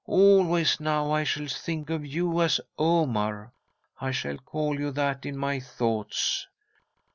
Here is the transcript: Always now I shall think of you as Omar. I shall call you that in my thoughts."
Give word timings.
Always 0.07 0.79
now 0.79 1.11
I 1.11 1.23
shall 1.23 1.45
think 1.45 1.91
of 1.91 2.03
you 2.03 2.41
as 2.41 2.59
Omar. 2.75 3.53
I 3.99 4.09
shall 4.09 4.37
call 4.39 4.79
you 4.79 4.89
that 4.93 5.27
in 5.27 5.37
my 5.37 5.59
thoughts." 5.59 6.47